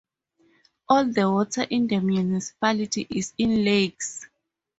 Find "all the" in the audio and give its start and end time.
0.89-1.29